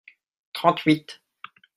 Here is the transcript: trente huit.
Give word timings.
trente 0.51 0.81
huit. 0.87 1.21